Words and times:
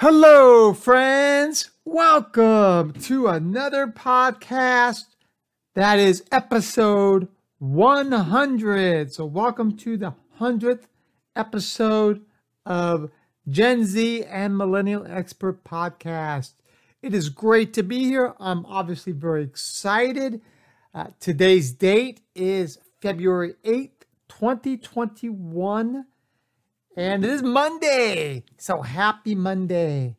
Hello, 0.00 0.72
friends. 0.74 1.72
Welcome 1.84 2.92
to 3.02 3.26
another 3.26 3.88
podcast 3.88 5.06
that 5.74 5.98
is 5.98 6.22
episode 6.30 7.26
100. 7.58 9.12
So, 9.12 9.24
welcome 9.26 9.76
to 9.78 9.96
the 9.96 10.14
100th 10.38 10.84
episode 11.34 12.24
of 12.64 13.10
Gen 13.48 13.84
Z 13.84 14.22
and 14.22 14.56
Millennial 14.56 15.04
Expert 15.04 15.64
Podcast. 15.64 16.52
It 17.02 17.12
is 17.12 17.28
great 17.28 17.74
to 17.74 17.82
be 17.82 18.04
here. 18.04 18.34
I'm 18.38 18.66
obviously 18.66 19.10
very 19.10 19.42
excited. 19.42 20.40
Uh, 20.94 21.08
today's 21.18 21.72
date 21.72 22.20
is 22.36 22.78
February 23.02 23.54
8th, 23.64 24.04
2021. 24.28 26.06
And 26.98 27.24
it 27.24 27.30
is 27.30 27.44
Monday. 27.44 28.42
So 28.56 28.82
happy 28.82 29.36
Monday. 29.36 30.16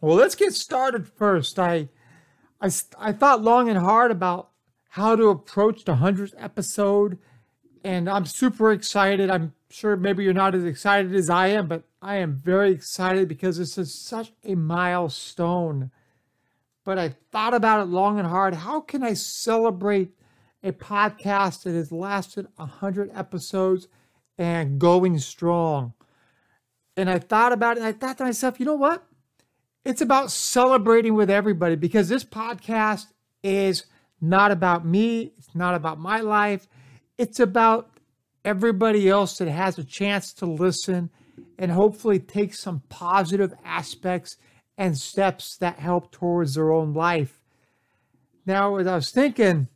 Well, 0.00 0.16
let's 0.16 0.34
get 0.34 0.52
started 0.52 1.06
first. 1.06 1.60
I, 1.60 1.90
I, 2.60 2.70
I 2.98 3.12
thought 3.12 3.44
long 3.44 3.68
and 3.68 3.78
hard 3.78 4.10
about 4.10 4.50
how 4.88 5.14
to 5.14 5.28
approach 5.28 5.84
the 5.84 5.94
100th 5.94 6.34
episode. 6.36 7.18
And 7.84 8.10
I'm 8.10 8.26
super 8.26 8.72
excited. 8.72 9.30
I'm 9.30 9.54
sure 9.68 9.96
maybe 9.96 10.24
you're 10.24 10.32
not 10.32 10.56
as 10.56 10.64
excited 10.64 11.14
as 11.14 11.30
I 11.30 11.46
am, 11.46 11.68
but 11.68 11.84
I 12.02 12.16
am 12.16 12.34
very 12.34 12.72
excited 12.72 13.28
because 13.28 13.56
this 13.56 13.78
is 13.78 13.94
such 13.94 14.32
a 14.42 14.56
milestone. 14.56 15.92
But 16.84 16.98
I 16.98 17.14
thought 17.30 17.54
about 17.54 17.82
it 17.82 17.90
long 17.90 18.18
and 18.18 18.26
hard. 18.26 18.54
How 18.54 18.80
can 18.80 19.04
I 19.04 19.14
celebrate 19.14 20.10
a 20.64 20.72
podcast 20.72 21.62
that 21.62 21.74
has 21.74 21.92
lasted 21.92 22.48
100 22.56 23.12
episodes? 23.14 23.86
And 24.40 24.78
going 24.78 25.18
strong. 25.18 25.92
And 26.96 27.10
I 27.10 27.18
thought 27.18 27.52
about 27.52 27.76
it. 27.76 27.82
I 27.82 27.92
thought 27.92 28.18
to 28.18 28.24
myself, 28.24 28.58
you 28.58 28.64
know 28.64 28.74
what? 28.74 29.06
It's 29.84 30.00
about 30.00 30.30
celebrating 30.30 31.14
with 31.14 31.30
everybody 31.30 31.76
because 31.76 32.08
this 32.08 32.24
podcast 32.24 33.06
is 33.42 33.84
not 34.20 34.50
about 34.50 34.86
me. 34.86 35.32
It's 35.36 35.54
not 35.54 35.74
about 35.74 36.00
my 36.00 36.20
life. 36.20 36.66
It's 37.18 37.38
about 37.38 37.90
everybody 38.42 39.10
else 39.10 39.36
that 39.38 39.48
has 39.48 39.78
a 39.78 39.84
chance 39.84 40.32
to 40.34 40.46
listen 40.46 41.10
and 41.58 41.70
hopefully 41.70 42.18
take 42.18 42.54
some 42.54 42.82
positive 42.88 43.52
aspects 43.62 44.38
and 44.78 44.96
steps 44.96 45.58
that 45.58 45.78
help 45.78 46.10
towards 46.10 46.54
their 46.54 46.72
own 46.72 46.94
life. 46.94 47.42
Now, 48.46 48.76
as 48.76 48.86
I 48.86 48.94
was 48.94 49.10
thinking, 49.10 49.68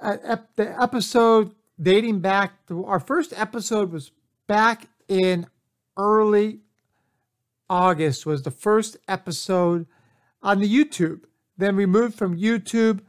the 0.00 0.76
episode 0.80 1.54
dating 1.80 2.20
back 2.20 2.66
to 2.68 2.84
our 2.84 3.00
first 3.00 3.32
episode 3.36 3.90
was 3.90 4.10
back 4.46 4.88
in 5.08 5.46
early 5.96 6.60
August 7.68 8.26
was 8.26 8.42
the 8.42 8.50
first 8.50 8.96
episode 9.08 9.86
on 10.42 10.60
the 10.60 10.68
YouTube. 10.68 11.24
Then 11.56 11.76
we 11.76 11.86
moved 11.86 12.16
from 12.16 12.36
YouTube 12.36 13.00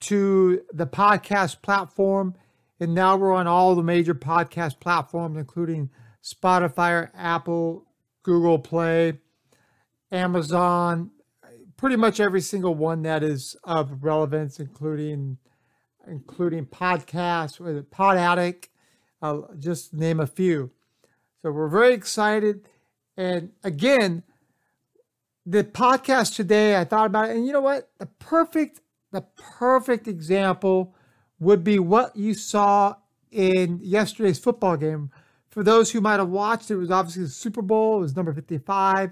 to 0.00 0.62
the 0.72 0.86
podcast 0.86 1.62
platform 1.62 2.34
and 2.78 2.94
now 2.94 3.16
we're 3.16 3.32
on 3.32 3.46
all 3.46 3.74
the 3.74 3.82
major 3.82 4.14
podcast 4.14 4.78
platforms 4.80 5.36
including 5.36 5.90
Spotify, 6.22 7.10
Apple, 7.14 7.86
Google 8.22 8.58
Play, 8.58 9.18
Amazon, 10.12 11.10
pretty 11.76 11.96
much 11.96 12.20
every 12.20 12.40
single 12.40 12.74
one 12.74 13.02
that 13.02 13.22
is 13.22 13.56
of 13.64 14.04
relevance 14.04 14.60
including 14.60 15.38
including 16.08 16.66
podcasts 16.66 17.60
with 17.60 17.90
Pod 17.90 18.16
Addict, 18.16 18.68
uh, 19.22 19.42
just 19.58 19.94
name 19.94 20.20
a 20.20 20.26
few. 20.26 20.70
So 21.42 21.50
we're 21.50 21.68
very 21.68 21.94
excited. 21.94 22.66
And 23.16 23.52
again, 23.62 24.22
the 25.46 25.64
podcast 25.64 26.36
today, 26.36 26.78
I 26.78 26.84
thought 26.84 27.06
about 27.06 27.30
it, 27.30 27.36
and 27.36 27.46
you 27.46 27.52
know 27.52 27.60
what? 27.60 27.90
The 27.98 28.06
perfect, 28.06 28.80
the 29.12 29.22
perfect 29.36 30.08
example 30.08 30.94
would 31.38 31.62
be 31.62 31.78
what 31.78 32.16
you 32.16 32.34
saw 32.34 32.96
in 33.30 33.80
yesterday's 33.82 34.38
football 34.38 34.76
game. 34.76 35.10
For 35.48 35.62
those 35.62 35.90
who 35.90 36.00
might 36.00 36.18
have 36.18 36.30
watched, 36.30 36.70
it 36.70 36.76
was 36.76 36.90
obviously 36.90 37.24
the 37.24 37.28
Super 37.28 37.62
Bowl. 37.62 37.98
It 37.98 38.00
was 38.00 38.16
number 38.16 38.32
55. 38.32 39.10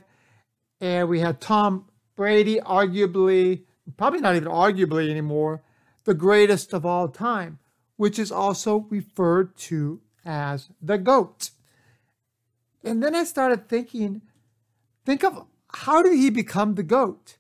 And 0.81 1.09
we 1.09 1.21
had 1.21 1.41
Tom 1.41 1.87
Brady, 2.17 2.59
arguably, 2.61 3.63
probably 3.97 4.21
not 4.21 4.35
even 4.37 4.49
arguably 4.49 5.11
anymore, 5.11 5.63
the 6.05 6.15
greatest 6.15 6.73
of 6.73 6.85
all 6.85 7.09
time, 7.09 7.59
which 7.97 8.19
is 8.19 8.33
also 8.33 8.87
referred 8.91 9.57
to 9.57 10.01
as 10.25 10.69
the 10.81 10.99
GOAT. 10.99 11.51
And 12.85 13.03
then 13.03 13.15
I 13.15 13.25
started 13.25 13.69
thinking, 13.69 14.23
think 15.05 15.25
of 15.25 15.47
how 15.73 16.03
did 16.03 16.15
he 16.15 16.31
become 16.31 16.75
the 16.75 16.83
GOAT? 16.83 17.37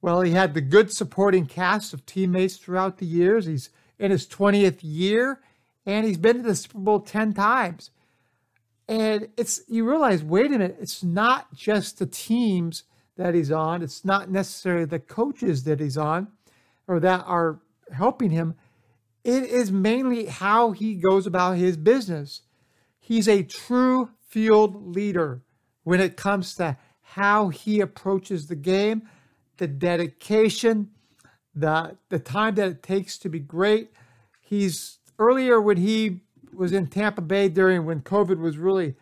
Well, 0.00 0.20
he 0.20 0.32
had 0.32 0.54
the 0.54 0.60
good 0.60 0.92
supporting 0.92 1.46
cast 1.46 1.94
of 1.94 2.04
teammates 2.04 2.56
throughout 2.56 2.98
the 2.98 3.06
years. 3.06 3.46
He's 3.46 3.70
in 3.98 4.10
his 4.10 4.26
20th 4.26 4.80
year 4.82 5.40
and 5.86 6.06
he's 6.06 6.18
been 6.18 6.38
to 6.38 6.42
the 6.42 6.54
Super 6.54 6.78
Bowl 6.78 7.00
10 7.00 7.32
times. 7.34 7.90
And 8.86 9.28
it's 9.36 9.62
you 9.66 9.88
realize, 9.88 10.22
wait 10.22 10.46
a 10.46 10.50
minute, 10.50 10.76
it's 10.78 11.02
not 11.02 11.54
just 11.54 11.98
the 11.98 12.06
teams 12.06 12.84
that 13.16 13.34
he's 13.34 13.50
on, 13.50 13.82
it's 13.82 14.04
not 14.04 14.30
necessarily 14.30 14.84
the 14.84 14.98
coaches 14.98 15.64
that 15.64 15.80
he's 15.80 15.96
on 15.96 16.28
or 16.86 17.00
that 17.00 17.24
are 17.26 17.60
helping 17.92 18.30
him. 18.30 18.54
It 19.22 19.44
is 19.44 19.72
mainly 19.72 20.26
how 20.26 20.72
he 20.72 20.94
goes 20.94 21.26
about 21.26 21.56
his 21.56 21.76
business. 21.76 22.42
He's 23.00 23.28
a 23.28 23.42
true 23.42 24.10
field 24.28 24.94
leader 24.94 25.42
when 25.82 26.00
it 26.00 26.16
comes 26.16 26.54
to 26.56 26.76
how 27.00 27.48
he 27.48 27.80
approaches 27.80 28.46
the 28.46 28.56
game, 28.56 29.08
the 29.58 29.66
dedication, 29.66 30.90
the 31.54 31.96
the 32.08 32.18
time 32.18 32.56
that 32.56 32.68
it 32.68 32.82
takes 32.82 33.16
to 33.18 33.28
be 33.28 33.38
great. 33.38 33.90
He's 34.40 34.98
earlier 35.18 35.60
when 35.60 35.76
he 35.76 36.22
was 36.52 36.72
in 36.72 36.88
Tampa 36.88 37.22
Bay 37.22 37.48
during 37.48 37.84
when 37.84 38.00
COVID 38.00 38.38
was 38.38 38.58
really 38.58 38.96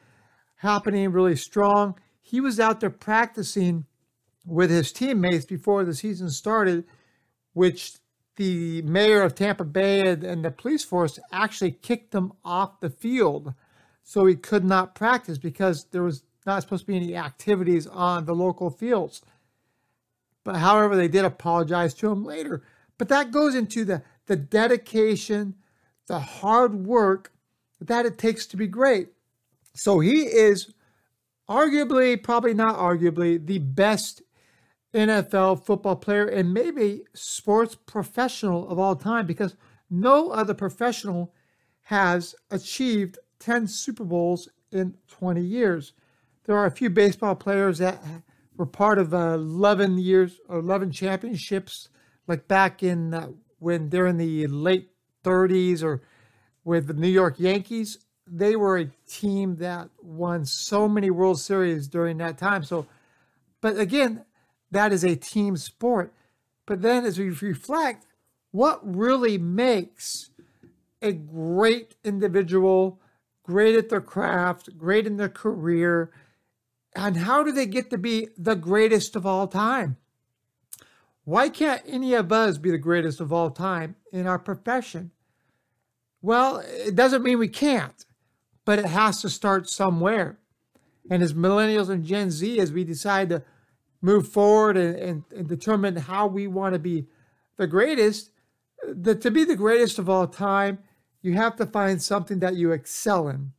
happening 0.57 1.11
really 1.11 1.37
strong. 1.37 1.99
He 2.21 2.41
was 2.41 2.61
out 2.61 2.81
there 2.81 2.91
practicing 2.91 3.85
with 4.47 4.71
his 4.71 4.93
teammates 4.93 5.45
before 5.45 5.85
the 5.85 5.95
season 5.95 6.31
started, 6.31 6.85
which 7.53 7.95
the 8.37 8.83
mayor 8.83 9.23
of 9.23 9.35
Tampa 9.35 9.65
Bay 9.65 10.01
and 10.09 10.45
the 10.45 10.51
police 10.51 10.85
force 10.85 11.19
actually 11.31 11.73
kicked 11.73 12.15
him 12.15 12.33
off 12.45 12.81
the 12.81 12.91
field 12.91 13.55
so 14.03 14.27
he 14.27 14.35
could 14.35 14.65
not 14.65 14.95
practice 14.95 15.39
because 15.39 15.85
there 15.93 16.03
was 16.03 16.23
not 16.47 16.63
supposed 16.63 16.83
to 16.83 16.87
be 16.87 16.97
any 16.97 17.17
activities 17.17 17.87
on 17.87 18.25
the 18.25 18.35
local 18.35 18.71
fields. 18.71 19.23
But 20.45 20.57
however, 20.57 20.97
they 20.97 21.09
did 21.09 21.25
apologize 21.25 21.95
to 21.95 22.11
him 22.11 22.25
later. 22.25 22.63
But 22.99 23.09
that 23.09 23.31
goes 23.31 23.55
into 23.55 23.85
the, 23.85 24.03
the 24.27 24.37
dedication, 24.37 25.55
the 26.07 26.19
hard 26.19 26.75
work 26.75 27.33
that 27.81 28.07
it 28.07 28.19
takes 28.19 28.47
to 28.47 28.57
be 28.57 28.67
great. 28.67 29.09
So 29.75 30.01
he 30.01 30.23
is 30.23 30.73
arguably, 31.49 32.21
probably 32.23 32.55
not 32.55 32.77
arguably, 32.77 33.45
the 33.45 33.59
best 33.59 34.23
NFL 34.95 35.65
football 35.65 35.97
player 35.97 36.27
and 36.27 36.53
maybe 36.53 37.03
sports 37.15 37.75
professional 37.75 38.69
of 38.69 38.79
all 38.79 38.95
time 38.95 39.27
because 39.27 39.57
no 39.91 40.31
other 40.31 40.55
professional 40.55 41.33
has 41.83 42.35
achieved 42.51 43.19
10 43.39 43.67
Super 43.67 44.05
Bowls 44.05 44.49
in 44.71 44.95
20 45.09 45.43
years. 45.43 45.93
There 46.45 46.57
are 46.57 46.67
a 46.67 46.71
few 46.71 46.91
baseball 46.91 47.35
players 47.35 47.79
that 47.79 48.03
were 48.57 48.67
part 48.67 48.99
of 48.99 49.15
uh, 49.15 49.35
11 49.35 49.99
years 49.99 50.41
or 50.49 50.59
11 50.59 50.93
championships, 50.93 51.89
like 52.27 52.49
back 52.49 52.83
in 52.83 53.15
uh, 53.15 53.29
when 53.59 53.89
they're 53.89 54.07
in 54.07 54.19
the 54.19 54.47
late 54.47 54.91
30s 55.25 55.83
or 55.83 56.03
with 56.65 56.87
the 56.87 56.95
New 56.95 57.09
York 57.09 57.37
Yankees. 57.39 57.99
They 58.27 58.57
were 58.57 58.79
a 58.79 58.91
team 59.09 59.57
that 59.57 59.89
won 60.01 60.45
so 60.45 60.89
many 60.89 61.11
World 61.11 61.41
Series 61.41 61.89
during 61.89 62.19
that 62.19 62.39
time. 62.39 62.63
So, 62.63 62.87
but 63.61 63.79
again, 63.79 64.25
that 64.73 64.93
is 64.93 65.05
a 65.05 65.15
team 65.15 65.57
sport. 65.57 66.13
But 66.67 66.83
then 66.83 67.05
as 67.05 67.19
we 67.19 67.31
reflect, 67.31 68.07
what 68.51 68.81
really 68.83 69.39
makes 69.39 70.31
a 71.01 71.13
great 71.13 71.95
individual, 72.05 73.01
great 73.43 73.77
at 73.77 73.89
their 73.89 74.01
craft, 74.01 74.77
great 74.77 75.07
in 75.07 75.17
their 75.17 75.29
career, 75.29 76.11
and 76.95 77.19
how 77.19 77.43
do 77.43 77.53
they 77.53 77.67
get 77.67 77.91
to 77.91 77.99
be 77.99 78.29
the 78.37 78.57
greatest 78.57 79.17
of 79.17 79.25
all 79.25 79.47
time? 79.47 79.97
Why 81.25 81.49
can't 81.49 81.83
any 81.87 82.15
of 82.15 82.33
us 82.33 82.59
be 82.59 82.71
the 82.71 82.79
greatest 82.79 83.21
of 83.21 83.33
all 83.33 83.51
time 83.51 83.97
in 84.13 84.27
our 84.27 84.39
profession? 84.39 85.13
Well, 86.21 86.63
it 86.67 86.95
doesn't 86.95 87.23
mean 87.23 87.39
we 87.39 87.49
can't, 87.49 88.05
but 88.65 88.79
it 88.79 88.87
has 88.87 89.23
to 89.23 89.31
start 89.31 89.69
somewhere. 89.69 90.39
And 91.11 91.23
as 91.23 91.35
millennials 91.35 91.89
and 91.89 92.05
Gen 92.05 92.31
Z, 92.31 92.61
as 92.61 92.73
we 92.73 92.85
decide 92.85 93.29
to 93.31 93.43
move 94.03 94.29
forward 94.29 94.77
and, 94.77 94.97
and, 94.97 95.25
and 95.35 95.49
determine 95.49 95.97
how 95.97 96.27
we 96.27 96.47
want 96.47 96.75
to 96.75 96.79
be 96.79 97.07
the 97.57 97.67
greatest, 97.67 98.31
the, 98.87 99.15
to 99.15 99.31
be 99.31 99.45
the 99.45 99.57
greatest 99.57 99.99
of 99.99 100.11
all 100.11 100.27
time, 100.27 100.81
you 101.23 101.35
have 101.35 101.57
to 101.57 101.67
find 101.67 102.03
something 102.03 102.41
that 102.41 102.57
you 102.57 102.73
excel 102.73 103.29
in. 103.29 103.53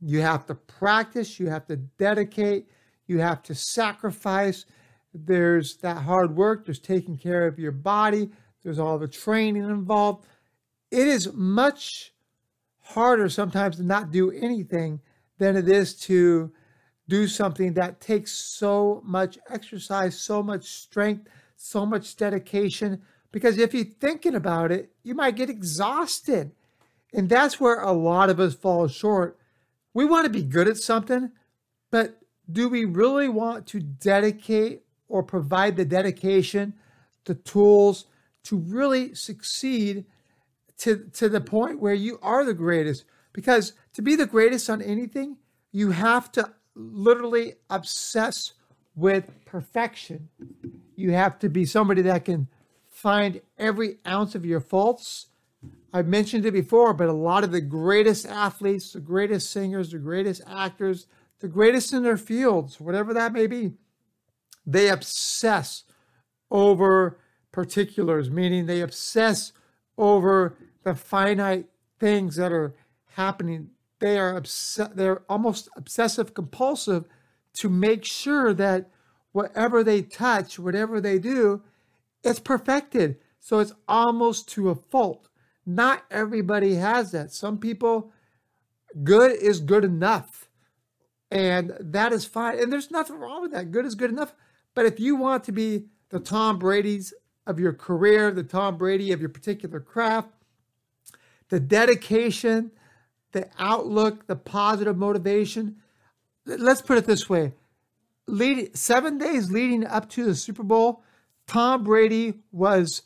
You 0.00 0.20
have 0.20 0.46
to 0.46 0.54
practice, 0.54 1.40
you 1.40 1.48
have 1.48 1.66
to 1.66 1.76
dedicate, 1.76 2.66
you 3.06 3.18
have 3.18 3.42
to 3.44 3.54
sacrifice. 3.54 4.66
There's 5.14 5.76
that 5.78 5.98
hard 5.98 6.36
work, 6.36 6.66
there's 6.66 6.78
taking 6.78 7.16
care 7.16 7.46
of 7.46 7.58
your 7.58 7.72
body, 7.72 8.30
there's 8.62 8.78
all 8.78 8.98
the 8.98 9.08
training 9.08 9.64
involved. 9.64 10.26
It 10.90 11.08
is 11.08 11.32
much 11.32 12.12
harder 12.80 13.28
sometimes 13.28 13.76
to 13.76 13.82
not 13.82 14.10
do 14.10 14.30
anything 14.30 15.00
than 15.38 15.56
it 15.56 15.68
is 15.68 15.94
to 15.94 16.52
do 17.12 17.26
something 17.28 17.74
that 17.74 18.00
takes 18.00 18.32
so 18.32 19.02
much 19.04 19.38
exercise, 19.50 20.18
so 20.18 20.42
much 20.42 20.64
strength, 20.64 21.28
so 21.56 21.84
much 21.84 22.16
dedication. 22.16 23.02
Because 23.30 23.58
if 23.58 23.74
you're 23.74 23.84
thinking 23.84 24.34
about 24.34 24.72
it, 24.72 24.90
you 25.02 25.14
might 25.14 25.36
get 25.36 25.50
exhausted. 25.50 26.52
And 27.12 27.28
that's 27.28 27.60
where 27.60 27.82
a 27.82 27.92
lot 27.92 28.30
of 28.30 28.40
us 28.40 28.54
fall 28.54 28.88
short. 28.88 29.38
We 29.92 30.06
want 30.06 30.24
to 30.24 30.32
be 30.32 30.42
good 30.42 30.66
at 30.66 30.78
something, 30.78 31.32
but 31.90 32.18
do 32.50 32.70
we 32.70 32.86
really 32.86 33.28
want 33.28 33.66
to 33.66 33.80
dedicate 33.80 34.80
or 35.06 35.22
provide 35.22 35.76
the 35.76 35.84
dedication, 35.84 36.72
the 37.26 37.34
tools 37.34 38.06
to 38.44 38.56
really 38.56 39.14
succeed 39.14 40.06
to, 40.78 41.10
to 41.12 41.28
the 41.28 41.42
point 41.42 41.78
where 41.78 41.92
you 41.92 42.18
are 42.22 42.42
the 42.42 42.54
greatest? 42.54 43.04
Because 43.34 43.74
to 43.92 44.00
be 44.00 44.16
the 44.16 44.24
greatest 44.24 44.70
on 44.70 44.80
anything, 44.80 45.36
you 45.72 45.90
have 45.90 46.32
to 46.32 46.54
literally 46.74 47.54
obsess 47.70 48.52
with 48.94 49.30
perfection. 49.44 50.28
You 50.96 51.12
have 51.12 51.38
to 51.40 51.48
be 51.48 51.64
somebody 51.64 52.02
that 52.02 52.24
can 52.24 52.48
find 52.90 53.40
every 53.58 53.98
ounce 54.06 54.34
of 54.34 54.44
your 54.44 54.60
faults. 54.60 55.26
I've 55.92 56.06
mentioned 56.06 56.46
it 56.46 56.52
before, 56.52 56.94
but 56.94 57.08
a 57.08 57.12
lot 57.12 57.44
of 57.44 57.52
the 57.52 57.60
greatest 57.60 58.26
athletes, 58.26 58.92
the 58.92 59.00
greatest 59.00 59.50
singers, 59.50 59.90
the 59.90 59.98
greatest 59.98 60.42
actors, 60.46 61.06
the 61.40 61.48
greatest 61.48 61.92
in 61.92 62.02
their 62.02 62.16
fields, 62.16 62.80
whatever 62.80 63.12
that 63.14 63.32
may 63.32 63.46
be, 63.46 63.72
they 64.66 64.88
obsess 64.88 65.84
over 66.50 67.18
particulars, 67.50 68.30
meaning 68.30 68.66
they 68.66 68.80
obsess 68.80 69.52
over 69.98 70.56
the 70.84 70.94
finite 70.94 71.66
things 71.98 72.36
that 72.36 72.52
are 72.52 72.74
happening. 73.14 73.70
They 74.02 74.18
are 74.18 74.36
obs- 74.36 74.80
they're 74.96 75.22
almost 75.28 75.68
obsessive 75.76 76.34
compulsive 76.34 77.04
to 77.54 77.68
make 77.68 78.04
sure 78.04 78.52
that 78.52 78.90
whatever 79.30 79.84
they 79.84 80.02
touch, 80.02 80.58
whatever 80.58 81.00
they 81.00 81.20
do, 81.20 81.62
it's 82.24 82.40
perfected. 82.40 83.18
So 83.38 83.60
it's 83.60 83.72
almost 83.86 84.48
to 84.50 84.70
a 84.70 84.74
fault. 84.74 85.28
Not 85.64 86.02
everybody 86.10 86.74
has 86.74 87.12
that. 87.12 87.32
Some 87.32 87.58
people, 87.58 88.12
good 89.04 89.30
is 89.40 89.60
good 89.60 89.84
enough. 89.84 90.48
And 91.30 91.72
that 91.78 92.12
is 92.12 92.24
fine. 92.24 92.58
And 92.58 92.72
there's 92.72 92.90
nothing 92.90 93.20
wrong 93.20 93.40
with 93.40 93.52
that. 93.52 93.70
Good 93.70 93.86
is 93.86 93.94
good 93.94 94.10
enough. 94.10 94.34
But 94.74 94.86
if 94.86 94.98
you 94.98 95.14
want 95.14 95.44
to 95.44 95.52
be 95.52 95.84
the 96.08 96.18
Tom 96.18 96.58
Brady's 96.58 97.14
of 97.46 97.60
your 97.60 97.72
career, 97.72 98.32
the 98.32 98.42
Tom 98.42 98.76
Brady 98.76 99.12
of 99.12 99.20
your 99.20 99.30
particular 99.30 99.78
craft, 99.78 100.30
the 101.50 101.60
dedication, 101.60 102.72
the 103.32 103.48
outlook, 103.58 104.26
the 104.26 104.36
positive 104.36 104.96
motivation. 104.96 105.76
Let's 106.46 106.82
put 106.82 106.98
it 106.98 107.06
this 107.06 107.28
way. 107.28 107.52
Lead, 108.26 108.76
seven 108.76 109.18
days 109.18 109.50
leading 109.50 109.84
up 109.84 110.08
to 110.10 110.24
the 110.24 110.34
Super 110.34 110.62
Bowl, 110.62 111.02
Tom 111.46 111.84
Brady 111.84 112.34
was 112.52 113.02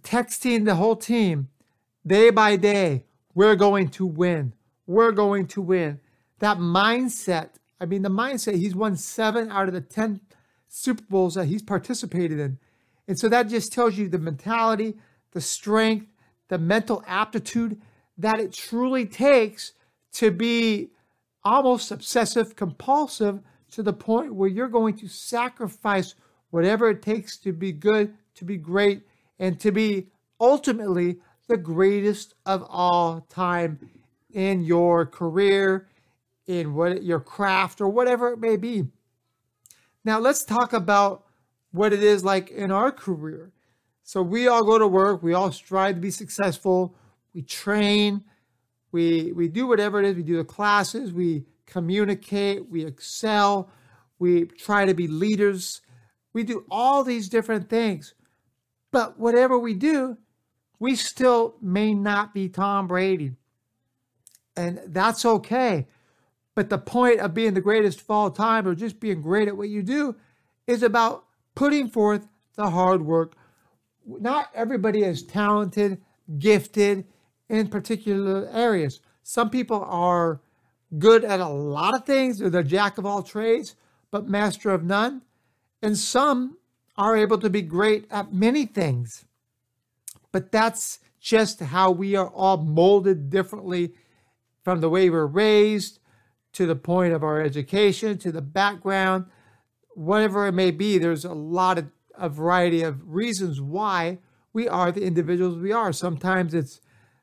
texting 0.00 0.64
the 0.64 0.76
whole 0.76 0.96
team 0.96 1.48
day 2.06 2.30
by 2.30 2.56
day, 2.56 3.04
we're 3.34 3.56
going 3.56 3.88
to 3.88 4.06
win. 4.06 4.54
We're 4.86 5.12
going 5.12 5.46
to 5.48 5.62
win 5.62 6.00
that 6.40 6.58
mindset. 6.58 7.50
I 7.80 7.86
mean, 7.86 8.02
the 8.02 8.10
mindset, 8.10 8.56
he's 8.56 8.74
won 8.74 8.96
seven 8.96 9.50
out 9.50 9.68
of 9.68 9.74
the 9.74 9.80
10 9.80 10.20
Super 10.68 11.04
Bowls 11.08 11.34
that 11.34 11.46
he's 11.46 11.62
participated 11.62 12.38
in. 12.38 12.58
And 13.06 13.18
so 13.18 13.28
that 13.28 13.48
just 13.48 13.72
tells 13.72 13.96
you 13.96 14.08
the 14.08 14.18
mentality, 14.18 14.96
the 15.32 15.40
strength, 15.40 16.06
the 16.48 16.58
mental 16.58 17.02
aptitude 17.06 17.80
that 18.18 18.40
it 18.40 18.52
truly 18.52 19.06
takes 19.06 19.72
to 20.12 20.30
be 20.30 20.90
almost 21.44 21.90
obsessive 21.90 22.54
compulsive 22.54 23.40
to 23.70 23.82
the 23.82 23.92
point 23.92 24.34
where 24.34 24.48
you're 24.48 24.68
going 24.68 24.96
to 24.96 25.08
sacrifice 25.08 26.14
whatever 26.50 26.90
it 26.90 27.02
takes 27.02 27.38
to 27.38 27.52
be 27.52 27.72
good, 27.72 28.14
to 28.34 28.44
be 28.44 28.56
great, 28.56 29.02
and 29.38 29.58
to 29.58 29.72
be 29.72 30.06
ultimately 30.40 31.16
the 31.48 31.56
greatest 31.56 32.34
of 32.46 32.64
all 32.68 33.26
time 33.28 33.78
in 34.32 34.62
your 34.64 35.06
career, 35.06 35.88
in 36.46 36.74
what 36.74 37.02
your 37.02 37.20
craft 37.20 37.80
or 37.80 37.88
whatever 37.88 38.32
it 38.32 38.38
may 38.38 38.56
be. 38.56 38.84
Now 40.04 40.18
let's 40.18 40.44
talk 40.44 40.72
about 40.72 41.24
what 41.72 41.92
it 41.92 42.02
is 42.02 42.24
like 42.24 42.50
in 42.50 42.70
our 42.70 42.92
career. 42.92 43.52
So 44.02 44.20
we 44.20 44.48
all 44.48 44.64
go 44.64 44.78
to 44.78 44.86
work, 44.86 45.22
we 45.22 45.32
all 45.32 45.52
strive 45.52 45.94
to 45.94 46.00
be 46.00 46.10
successful, 46.10 46.94
we 47.34 47.42
train, 47.42 48.24
we 48.90 49.32
we 49.32 49.48
do 49.48 49.66
whatever 49.66 50.00
it 50.00 50.06
is, 50.06 50.16
we 50.16 50.22
do 50.22 50.36
the 50.36 50.44
classes, 50.44 51.12
we 51.12 51.44
communicate, 51.66 52.68
we 52.68 52.84
excel, 52.84 53.70
we 54.18 54.44
try 54.44 54.84
to 54.84 54.94
be 54.94 55.08
leaders. 55.08 55.80
We 56.32 56.44
do 56.44 56.64
all 56.70 57.04
these 57.04 57.28
different 57.28 57.68
things. 57.68 58.14
But 58.90 59.18
whatever 59.18 59.58
we 59.58 59.74
do, 59.74 60.16
we 60.78 60.96
still 60.96 61.56
may 61.60 61.94
not 61.94 62.34
be 62.34 62.48
Tom 62.48 62.86
Brady. 62.86 63.32
And 64.56 64.80
that's 64.86 65.24
okay. 65.24 65.88
But 66.54 66.68
the 66.68 66.78
point 66.78 67.20
of 67.20 67.34
being 67.34 67.54
the 67.54 67.60
greatest 67.60 68.02
of 68.02 68.10
all 68.10 68.30
time 68.30 68.66
or 68.68 68.74
just 68.74 69.00
being 69.00 69.22
great 69.22 69.48
at 69.48 69.56
what 69.56 69.70
you 69.70 69.82
do 69.82 70.16
is 70.66 70.82
about 70.82 71.24
putting 71.54 71.88
forth 71.88 72.28
the 72.56 72.70
hard 72.70 73.02
work. 73.02 73.34
Not 74.06 74.50
everybody 74.54 75.02
is 75.02 75.22
talented, 75.22 76.02
gifted 76.38 77.06
in 77.52 77.68
particular 77.68 78.48
areas. 78.50 79.00
Some 79.22 79.50
people 79.50 79.84
are 79.86 80.40
good 80.98 81.22
at 81.22 81.38
a 81.38 81.48
lot 81.48 81.94
of 81.94 82.04
things, 82.04 82.38
they're 82.38 82.50
the 82.50 82.64
jack 82.64 82.98
of 82.98 83.06
all 83.06 83.22
trades, 83.22 83.76
but 84.10 84.26
master 84.26 84.70
of 84.70 84.82
none. 84.82 85.22
And 85.82 85.96
some 85.96 86.56
are 86.96 87.16
able 87.16 87.38
to 87.38 87.50
be 87.50 87.62
great 87.62 88.06
at 88.10 88.32
many 88.32 88.64
things. 88.66 89.26
But 90.32 90.50
that's 90.50 90.98
just 91.20 91.60
how 91.60 91.90
we 91.90 92.16
are 92.16 92.28
all 92.28 92.56
molded 92.56 93.30
differently 93.30 93.92
from 94.62 94.80
the 94.80 94.88
way 94.88 95.10
we're 95.10 95.26
raised 95.26 95.98
to 96.54 96.66
the 96.66 96.76
point 96.76 97.12
of 97.12 97.22
our 97.22 97.40
education, 97.40 98.16
to 98.18 98.32
the 98.32 98.42
background, 98.42 99.26
whatever 99.94 100.46
it 100.46 100.52
may 100.52 100.70
be, 100.70 100.98
there's 100.98 101.24
a 101.24 101.34
lot 101.34 101.78
of 101.78 101.90
a 102.16 102.28
variety 102.28 102.82
of 102.82 103.14
reasons 103.14 103.60
why 103.60 104.18
we 104.52 104.68
are 104.68 104.92
the 104.92 105.02
individuals 105.02 105.58
we 105.58 105.72
are. 105.72 105.92
Sometimes 105.92 106.54
it's 106.54 106.80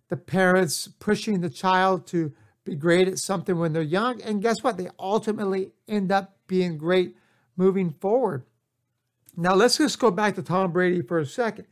the 0.09 0.17
parents 0.17 0.89
pushing 0.99 1.41
the 1.41 1.49
child 1.49 2.05
to 2.07 2.33
be 2.63 2.75
great 2.75 3.07
at 3.07 3.19
something 3.19 3.57
when 3.57 3.73
they're 3.73 3.81
young. 3.81 4.21
And 4.21 4.41
guess 4.41 4.61
what? 4.61 4.77
They 4.77 4.89
ultimately 4.99 5.71
end 5.87 6.11
up 6.11 6.35
being 6.47 6.77
great 6.77 7.15
moving 7.55 7.91
forward. 7.91 8.43
Now, 9.37 9.53
let's 9.53 9.77
just 9.77 9.99
go 9.99 10.11
back 10.11 10.35
to 10.35 10.43
Tom 10.43 10.71
Brady 10.71 11.01
for 11.01 11.19
a 11.19 11.25
second. 11.25 11.65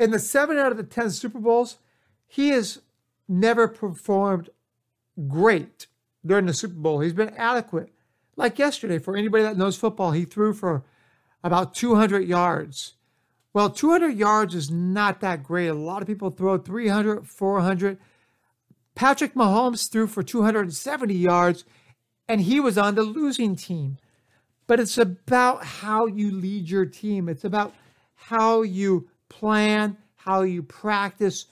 In 0.00 0.10
the 0.10 0.18
seven 0.18 0.58
out 0.58 0.72
of 0.72 0.78
the 0.78 0.82
10 0.82 1.10
Super 1.10 1.38
Bowls, 1.38 1.78
he 2.26 2.48
has 2.48 2.80
never 3.28 3.68
performed 3.68 4.50
great 5.28 5.86
during 6.24 6.46
the 6.46 6.54
Super 6.54 6.74
Bowl. 6.74 7.00
He's 7.00 7.12
been 7.12 7.34
adequate. 7.36 7.90
Like 8.36 8.58
yesterday, 8.58 8.98
for 8.98 9.16
anybody 9.16 9.44
that 9.44 9.56
knows 9.56 9.76
football, 9.76 10.10
he 10.10 10.24
threw 10.24 10.52
for 10.52 10.84
about 11.42 11.74
200 11.74 12.26
yards. 12.26 12.94
Well, 13.56 13.70
200 13.70 14.18
yards 14.18 14.54
is 14.54 14.70
not 14.70 15.20
that 15.20 15.42
great. 15.42 15.68
A 15.68 15.72
lot 15.72 16.02
of 16.02 16.06
people 16.06 16.28
throw 16.28 16.58
300, 16.58 17.26
400. 17.26 17.96
Patrick 18.94 19.32
Mahomes 19.32 19.90
threw 19.90 20.06
for 20.06 20.22
270 20.22 21.14
yards, 21.14 21.64
and 22.28 22.42
he 22.42 22.60
was 22.60 22.76
on 22.76 22.96
the 22.96 23.02
losing 23.02 23.56
team. 23.56 23.96
But 24.66 24.78
it's 24.78 24.98
about 24.98 25.64
how 25.64 26.04
you 26.04 26.32
lead 26.32 26.68
your 26.68 26.84
team. 26.84 27.30
It's 27.30 27.44
about 27.44 27.74
how 28.14 28.60
you 28.60 29.08
plan, 29.30 29.96
how 30.16 30.42
you 30.42 30.62
practice, 30.62 31.46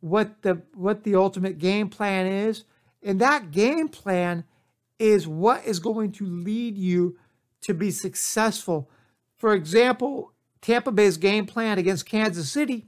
what 0.00 0.40
the 0.40 0.62
what 0.72 1.04
the 1.04 1.14
ultimate 1.14 1.58
game 1.58 1.90
plan 1.90 2.26
is. 2.26 2.64
And 3.02 3.20
that 3.20 3.50
game 3.50 3.88
plan 3.88 4.44
is 4.98 5.28
what 5.28 5.66
is 5.66 5.78
going 5.78 6.12
to 6.12 6.24
lead 6.24 6.78
you 6.78 7.18
to 7.60 7.74
be 7.74 7.90
successful. 7.90 8.88
For 9.36 9.52
example, 9.52 10.32
Tampa 10.60 10.92
Bay's 10.92 11.16
game 11.16 11.46
plan 11.46 11.78
against 11.78 12.06
Kansas 12.06 12.50
City 12.50 12.86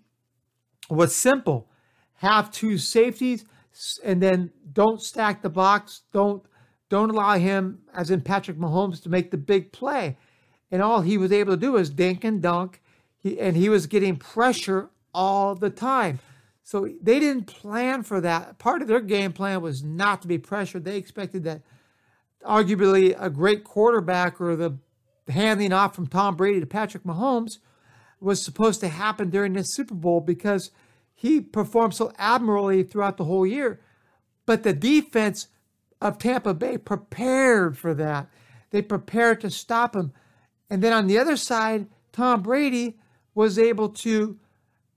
was 0.90 1.14
simple. 1.14 1.68
Have 2.16 2.50
two 2.50 2.78
safeties 2.78 3.44
and 4.04 4.22
then 4.22 4.50
don't 4.72 5.00
stack 5.00 5.42
the 5.42 5.50
box. 5.50 6.02
Don't 6.12 6.42
don't 6.88 7.10
allow 7.10 7.38
him 7.38 7.80
as 7.94 8.10
in 8.10 8.20
Patrick 8.20 8.58
Mahomes 8.58 9.02
to 9.02 9.08
make 9.08 9.30
the 9.30 9.38
big 9.38 9.72
play. 9.72 10.18
And 10.70 10.82
all 10.82 11.00
he 11.00 11.16
was 11.16 11.32
able 11.32 11.54
to 11.54 11.60
do 11.60 11.72
was 11.72 11.88
dink 11.88 12.22
and 12.22 12.42
dunk. 12.42 12.82
He, 13.18 13.40
and 13.40 13.56
he 13.56 13.70
was 13.70 13.86
getting 13.86 14.16
pressure 14.16 14.90
all 15.14 15.54
the 15.54 15.70
time. 15.70 16.18
So 16.62 16.88
they 17.00 17.18
didn't 17.18 17.44
plan 17.44 18.02
for 18.02 18.20
that. 18.20 18.58
Part 18.58 18.82
of 18.82 18.88
their 18.88 19.00
game 19.00 19.32
plan 19.32 19.62
was 19.62 19.82
not 19.82 20.22
to 20.22 20.28
be 20.28 20.38
pressured. 20.38 20.84
They 20.84 20.96
expected 20.96 21.44
that 21.44 21.62
arguably 22.46 23.16
a 23.18 23.30
great 23.30 23.64
quarterback 23.64 24.40
or 24.40 24.56
the 24.56 24.78
handing 25.32 25.72
off 25.72 25.94
from 25.94 26.06
Tom 26.06 26.36
Brady 26.36 26.60
to 26.60 26.66
Patrick 26.66 27.04
Mahomes 27.04 27.58
was 28.20 28.44
supposed 28.44 28.80
to 28.80 28.88
happen 28.88 29.30
during 29.30 29.52
this 29.52 29.74
Super 29.74 29.94
Bowl 29.94 30.20
because 30.20 30.70
he 31.14 31.40
performed 31.40 31.94
so 31.94 32.12
admirably 32.18 32.82
throughout 32.82 33.16
the 33.16 33.24
whole 33.24 33.46
year. 33.46 33.80
But 34.46 34.62
the 34.62 34.72
defense 34.72 35.48
of 36.00 36.18
Tampa 36.18 36.54
Bay 36.54 36.78
prepared 36.78 37.76
for 37.76 37.94
that. 37.94 38.28
They 38.70 38.82
prepared 38.82 39.40
to 39.42 39.50
stop 39.50 39.94
him. 39.94 40.12
And 40.70 40.82
then 40.82 40.92
on 40.92 41.06
the 41.06 41.18
other 41.18 41.36
side, 41.36 41.86
Tom 42.12 42.42
Brady 42.42 42.98
was 43.34 43.58
able 43.58 43.88
to 43.88 44.38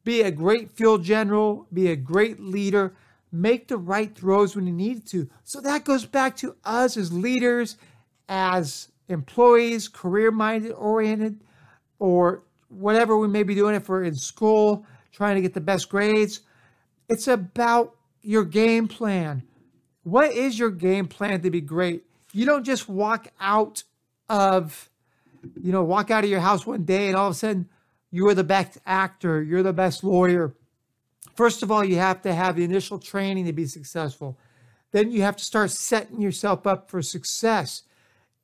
be 0.03 0.21
a 0.21 0.31
great 0.31 0.71
field 0.71 1.03
general, 1.03 1.67
be 1.73 1.87
a 1.87 1.95
great 1.95 2.39
leader, 2.39 2.95
make 3.31 3.67
the 3.67 3.77
right 3.77 4.15
throws 4.15 4.55
when 4.55 4.65
he 4.65 4.71
needed 4.71 5.05
to. 5.07 5.29
So 5.43 5.59
that 5.61 5.83
goes 5.83 6.05
back 6.05 6.37
to 6.37 6.55
us 6.63 6.95
as 6.95 7.11
leaders, 7.11 7.77
as 8.29 8.89
employees, 9.07 9.87
career 9.87 10.31
minded 10.31 10.71
oriented, 10.73 11.41
or 11.99 12.43
whatever 12.69 13.17
we 13.17 13.27
may 13.27 13.43
be 13.43 13.55
doing 13.55 13.75
if 13.75 13.87
we're 13.87 14.03
in 14.03 14.15
school 14.15 14.85
trying 15.11 15.35
to 15.35 15.41
get 15.41 15.53
the 15.53 15.61
best 15.61 15.89
grades. 15.89 16.41
It's 17.07 17.27
about 17.27 17.95
your 18.21 18.43
game 18.43 18.87
plan. 18.87 19.43
What 20.03 20.33
is 20.33 20.59
your 20.59 20.71
game 20.71 21.07
plan 21.07 21.41
to 21.41 21.49
be 21.49 21.61
great? 21.61 22.03
You 22.33 22.45
don't 22.45 22.65
just 22.65 22.89
walk 22.89 23.29
out 23.39 23.83
of, 24.27 24.89
you 25.61 25.71
know, 25.71 25.83
walk 25.83 26.11
out 26.11 26.23
of 26.23 26.29
your 26.29 26.41
house 26.41 26.65
one 26.65 26.83
day 26.83 27.07
and 27.07 27.15
all 27.15 27.27
of 27.27 27.31
a 27.31 27.35
sudden 27.35 27.69
you're 28.11 28.33
the 28.33 28.43
best 28.43 28.77
actor, 28.85 29.41
you're 29.41 29.63
the 29.63 29.73
best 29.73 30.03
lawyer. 30.03 30.53
First 31.35 31.63
of 31.63 31.71
all, 31.71 31.83
you 31.83 31.97
have 31.97 32.21
to 32.23 32.33
have 32.33 32.55
the 32.55 32.63
initial 32.63 32.99
training 32.99 33.45
to 33.45 33.53
be 33.53 33.65
successful. 33.65 34.37
Then 34.91 35.11
you 35.11 35.21
have 35.21 35.35
to 35.37 35.43
start 35.43 35.71
setting 35.71 36.21
yourself 36.21 36.65
up 36.65 36.89
for 36.89 37.01
success. 37.01 37.83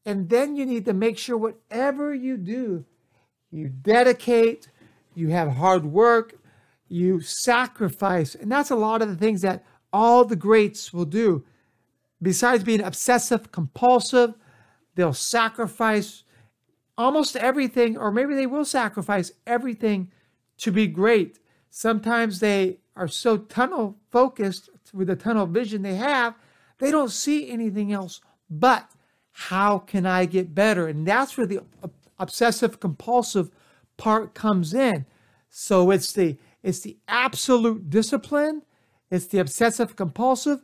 And 0.05 0.29
then 0.29 0.55
you 0.55 0.65
need 0.65 0.85
to 0.85 0.93
make 0.93 1.17
sure 1.17 1.37
whatever 1.37 2.13
you 2.13 2.37
do, 2.37 2.85
you 3.51 3.69
dedicate, 3.69 4.69
you 5.13 5.29
have 5.29 5.51
hard 5.51 5.85
work, 5.85 6.39
you 6.87 7.21
sacrifice. 7.21 8.35
And 8.35 8.51
that's 8.51 8.71
a 8.71 8.75
lot 8.75 9.01
of 9.01 9.09
the 9.09 9.15
things 9.15 9.41
that 9.41 9.63
all 9.93 10.25
the 10.25 10.35
greats 10.35 10.91
will 10.93 11.05
do. 11.05 11.45
Besides 12.21 12.63
being 12.63 12.81
obsessive 12.81 13.51
compulsive, 13.51 14.35
they'll 14.95 15.13
sacrifice 15.13 16.23
almost 16.97 17.35
everything, 17.35 17.97
or 17.97 18.11
maybe 18.11 18.35
they 18.35 18.45
will 18.45 18.65
sacrifice 18.65 19.31
everything 19.47 20.11
to 20.57 20.71
be 20.71 20.87
great. 20.87 21.39
Sometimes 21.69 22.39
they 22.39 22.77
are 22.95 23.07
so 23.07 23.37
tunnel 23.37 23.97
focused 24.11 24.69
with 24.93 25.07
the 25.07 25.15
tunnel 25.15 25.45
vision 25.45 25.81
they 25.81 25.95
have, 25.95 26.35
they 26.79 26.91
don't 26.91 27.11
see 27.11 27.49
anything 27.49 27.91
else 27.91 28.21
but 28.49 28.91
how 29.31 29.79
can 29.79 30.05
I 30.05 30.25
get 30.25 30.53
better? 30.53 30.87
And 30.87 31.05
that's 31.05 31.37
where 31.37 31.47
the 31.47 31.61
obsessive 32.19 32.79
compulsive 32.79 33.49
part 33.97 34.33
comes 34.33 34.73
in. 34.73 35.05
So 35.49 35.91
it's 35.91 36.13
the 36.13 36.37
it's 36.63 36.81
the 36.81 36.97
absolute 37.07 37.89
discipline, 37.89 38.61
it's 39.09 39.27
the 39.27 39.39
obsessive 39.39 39.95
compulsive, 39.95 40.63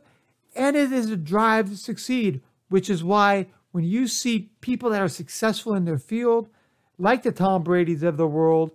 and 0.54 0.76
it 0.76 0.92
is 0.92 1.10
a 1.10 1.16
drive 1.16 1.70
to 1.70 1.76
succeed, 1.76 2.40
which 2.68 2.88
is 2.88 3.02
why 3.02 3.48
when 3.72 3.84
you 3.84 4.06
see 4.06 4.50
people 4.60 4.90
that 4.90 5.02
are 5.02 5.08
successful 5.08 5.74
in 5.74 5.84
their 5.84 5.98
field, 5.98 6.48
like 6.98 7.22
the 7.22 7.32
Tom 7.32 7.62
Brady's 7.62 8.02
of 8.02 8.16
the 8.16 8.26
world, 8.26 8.72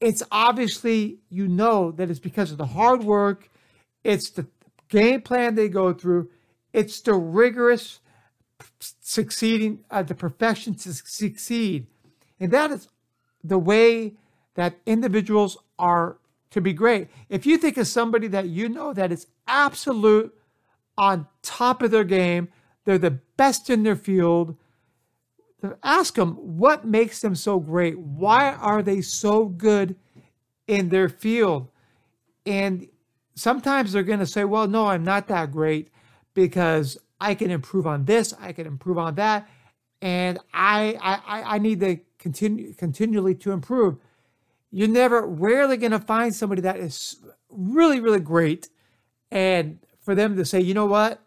it's 0.00 0.22
obviously 0.30 1.18
you 1.28 1.48
know 1.48 1.90
that 1.92 2.10
it's 2.10 2.20
because 2.20 2.52
of 2.52 2.58
the 2.58 2.66
hard 2.66 3.04
work, 3.04 3.50
it's 4.04 4.30
the 4.30 4.46
game 4.88 5.20
plan 5.20 5.54
they 5.54 5.68
go 5.68 5.92
through, 5.92 6.30
it's 6.72 7.00
the 7.00 7.14
rigorous 7.14 8.00
succeeding, 9.00 9.84
uh, 9.90 10.02
the 10.02 10.14
perfection 10.14 10.74
to 10.74 10.92
succeed. 10.92 11.86
And 12.40 12.50
that 12.52 12.70
is 12.70 12.88
the 13.42 13.58
way 13.58 14.14
that 14.54 14.76
individuals 14.86 15.56
are 15.78 16.18
to 16.50 16.60
be 16.60 16.72
great. 16.72 17.08
If 17.28 17.46
you 17.46 17.56
think 17.56 17.76
of 17.76 17.86
somebody 17.86 18.28
that 18.28 18.48
you 18.48 18.68
know 18.68 18.92
that 18.92 19.10
is 19.10 19.26
absolute 19.46 20.34
on 20.98 21.26
top 21.42 21.82
of 21.82 21.90
their 21.90 22.04
game, 22.04 22.48
they're 22.84 22.98
the 22.98 23.18
best 23.36 23.70
in 23.70 23.82
their 23.82 23.96
field, 23.96 24.56
ask 25.82 26.14
them 26.14 26.34
what 26.34 26.84
makes 26.84 27.20
them 27.20 27.34
so 27.34 27.58
great? 27.58 27.98
Why 27.98 28.52
are 28.52 28.82
they 28.82 29.00
so 29.00 29.46
good 29.46 29.96
in 30.66 30.88
their 30.88 31.08
field? 31.08 31.68
And 32.44 32.88
sometimes 33.34 33.92
they're 33.92 34.02
going 34.02 34.18
to 34.18 34.26
say, 34.26 34.44
well, 34.44 34.66
no, 34.66 34.88
I'm 34.88 35.04
not 35.04 35.28
that 35.28 35.52
great 35.52 35.88
because 36.34 36.98
I 37.22 37.36
can 37.36 37.52
improve 37.52 37.86
on 37.86 38.04
this, 38.04 38.34
I 38.40 38.52
can 38.52 38.66
improve 38.66 38.98
on 38.98 39.14
that, 39.14 39.48
and 40.00 40.40
I 40.52 40.98
I, 41.00 41.54
I 41.54 41.58
need 41.58 41.78
to 41.80 41.98
continue 42.18 42.74
continually 42.74 43.36
to 43.36 43.52
improve. 43.52 43.96
You're 44.72 44.88
never 44.88 45.24
rarely 45.24 45.76
going 45.76 45.92
to 45.92 46.00
find 46.00 46.34
somebody 46.34 46.62
that 46.62 46.78
is 46.78 47.16
really 47.48 48.00
really 48.00 48.18
great, 48.18 48.68
and 49.30 49.78
for 50.00 50.16
them 50.16 50.36
to 50.36 50.44
say, 50.44 50.60
you 50.60 50.74
know 50.74 50.86
what, 50.86 51.22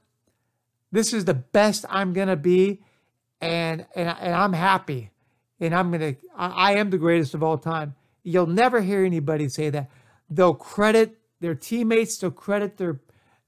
this 0.92 1.14
is 1.14 1.24
the 1.24 1.34
best 1.34 1.86
I'm 1.90 2.12
going 2.12 2.28
to 2.28 2.36
be, 2.36 2.82
and 3.40 3.86
and 3.96 4.10
and 4.20 4.36
I'm 4.36 4.54
happy, 4.54 5.12
and 5.62 5.74
I'm 5.74 5.92
gonna 5.92 6.16
I, 6.36 6.48
I 6.48 6.72
am 6.74 6.90
the 6.90 6.98
greatest 6.98 7.34
of 7.34 7.42
all 7.42 7.58
time. 7.58 7.96
You'll 8.22 8.48
never 8.48 8.82
hear 8.82 9.06
anybody 9.06 9.48
say 9.48 9.70
that. 9.70 9.90
They'll 10.30 10.56
credit 10.56 11.20
their 11.40 11.56
teammates, 11.56 12.18
they'll 12.18 12.32
credit 12.32 12.76
their 12.76 13.00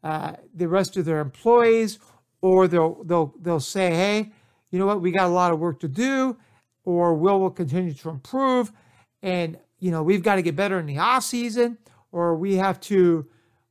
uh, 0.02 0.34
the 0.56 0.70
rest 0.70 0.96
of 0.96 1.04
their 1.04 1.20
employees 1.20 2.00
or 2.42 2.68
they'll 2.68 3.04
they'll 3.04 3.34
they'll 3.42 3.60
say, 3.60 3.92
hey, 3.92 4.32
you 4.70 4.80
know 4.80 4.86
what, 4.86 5.02
we 5.02 5.12
got 5.12 5.28
a 5.28 5.34
lot 5.34 5.52
of 5.52 5.60
work 5.60 5.80
to 5.82 5.88
do, 5.88 6.38
or 6.84 7.14
Will 7.14 7.40
will 7.40 7.52
continue 7.52 7.94
to 7.94 8.10
improve, 8.10 8.72
and 9.22 9.58
you 9.80 9.92
know 9.92 10.04
we've 10.04 10.24
got 10.24 10.36
to 10.36 10.42
get 10.42 10.56
better 10.56 10.80
in 10.80 10.86
the 10.86 10.98
off 10.98 11.24
season, 11.24 11.78
or 12.12 12.36
we 12.36 12.56
have 12.56 12.80
to 12.82 13.28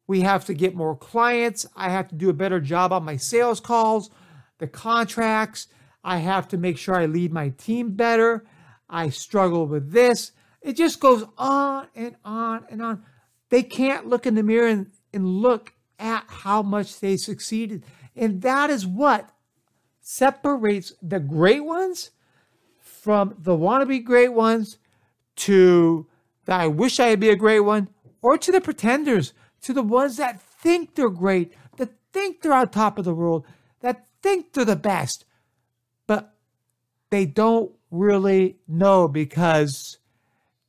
we 0.07 0.21
have 0.21 0.45
to 0.47 0.55
get 0.55 0.75
more 0.75 0.97
clients. 0.97 1.67
I 1.77 1.91
have 1.91 2.09
to 2.09 2.15
do 2.15 2.29
a 2.31 2.35
better 2.35 2.61
job 2.61 2.93
on 2.93 3.05
my 3.05 3.17
sales 3.17 3.61
calls, 3.61 4.11
the 4.59 4.67
contracts. 4.67 5.69
I 6.05 6.19
have 6.19 6.47
to 6.49 6.57
make 6.57 6.79
sure 6.79 6.95
I 6.95 7.07
lead 7.07 7.33
my 7.33 7.49
team 7.51 7.97
better. 7.97 8.45
I 8.89 9.09
struggle 9.09 9.67
with 9.67 9.91
this. 9.91 10.33
It 10.63 10.77
just 10.77 11.01
goes 11.01 11.25
on 11.37 11.89
and 11.95 12.17
on 12.25 12.65
and 12.71 12.81
on. 12.81 13.03
They 13.51 13.63
can't 13.63 14.07
look 14.07 14.27
in 14.27 14.37
the 14.37 14.43
mirror 14.43 14.69
and, 14.69 14.93
and 15.13 15.27
look 15.27 15.73
at 15.99 16.25
how 16.29 16.63
much 16.63 17.01
they 17.01 17.17
succeeded. 17.17 17.85
And 18.17 18.43
that 18.43 18.71
is 18.71 18.87
what 18.87 19.31
separates 20.01 20.93
the 21.03 21.21
great 21.21 21.65
ones 21.65 22.11
from 22.81 23.35
the 23.39 23.57
wannabe 23.57 24.03
great 24.05 24.33
ones 24.33 24.79
to 25.37 26.07
the 26.47 26.55
I 26.55 26.67
wish 26.69 26.99
I'd 26.99 27.21
be 27.21 27.29
a 27.29 27.37
great 27.37 27.61
one, 27.61 27.89
or 28.23 28.39
to 28.39 28.53
the 28.53 28.61
pretenders, 28.61 29.33
to 29.63 29.73
the 29.73 29.83
ones 29.83 30.17
that 30.17 30.41
think 30.41 30.95
they're 30.95 31.11
great, 31.11 31.53
that 31.77 31.91
think 32.13 32.41
they're 32.41 32.53
on 32.53 32.69
top 32.71 32.99
of 32.99 33.05
the 33.05 33.15
world, 33.15 33.45
that 33.81 34.07
think 34.23 34.53
they're 34.53 34.65
the 34.65 34.77
best, 34.77 35.25
but 36.07 36.35
they 37.11 37.27
don't 37.27 37.73
really 37.91 38.57
know 38.67 39.09
because 39.09 39.99